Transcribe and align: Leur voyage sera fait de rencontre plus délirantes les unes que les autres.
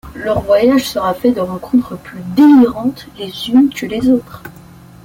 Leur 0.15 0.41
voyage 0.41 0.89
sera 0.89 1.13
fait 1.13 1.31
de 1.31 1.41
rencontre 1.41 1.95
plus 1.95 2.21
délirantes 2.35 3.05
les 3.19 3.29
unes 3.49 3.69
que 3.71 3.85
les 3.85 4.09
autres. 4.09 4.41